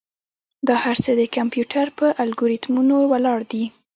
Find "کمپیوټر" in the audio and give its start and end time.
1.37-1.85